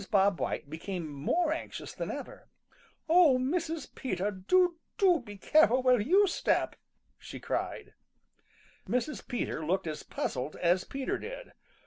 Bob 0.09 0.39
White 0.39 0.67
became 0.67 1.07
more 1.07 1.53
anxious 1.53 1.93
than 1.93 2.09
ever. 2.09 2.49
"Oh, 3.07 3.37
Mrs. 3.37 3.93
Peter, 3.93 4.31
do, 4.31 4.77
do 4.97 5.19
be 5.19 5.37
careful 5.37 5.83
where 5.83 6.01
you 6.01 6.25
step!" 6.25 6.75
she 7.19 7.39
cried. 7.39 7.93
Mrs. 8.89 9.27
Peter 9.27 9.63
looked 9.63 9.85
as 9.85 10.01
puzzled 10.01 10.55
as 10.55 10.85
Peter 10.85 11.19
did. 11.19 11.53